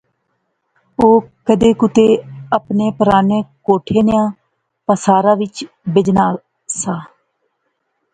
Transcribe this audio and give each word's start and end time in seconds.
او 0.99 1.07
کدے 1.45 1.71
کُتے 1.79 2.07
اپنے 2.57 2.85
پرانے 2.97 3.39
کوٹھے 3.65 3.99
نیاں 4.07 4.27
پاساریا 4.85 5.33
وچ 5.39 5.57
بہجنا 5.93 6.25
سا 6.79 6.95